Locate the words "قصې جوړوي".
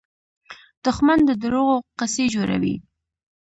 1.99-2.75